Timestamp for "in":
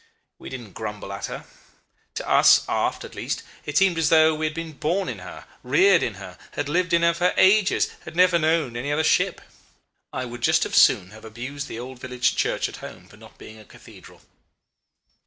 5.07-5.19, 6.01-6.15, 6.93-7.03